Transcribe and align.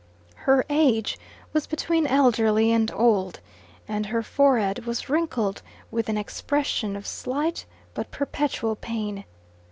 Her 0.33 0.65
age 0.67 1.19
was 1.53 1.67
between 1.67 2.07
elderly 2.07 2.71
and 2.71 2.91
old, 2.91 3.39
and 3.87 4.07
her 4.07 4.23
forehead 4.23 4.87
was 4.87 5.09
wrinkled 5.09 5.61
with 5.91 6.09
an 6.09 6.17
expression 6.17 6.95
of 6.95 7.05
slight 7.05 7.67
but 7.93 8.09
perpetual 8.09 8.75
pain. 8.75 9.25